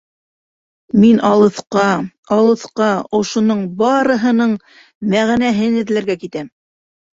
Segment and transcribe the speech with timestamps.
[1.03, 1.83] Мин алыҫҡа,
[2.37, 4.57] алыҫҡа, ошоноң барыһының
[5.15, 6.53] мәғәнәһен эҙләргә китәм.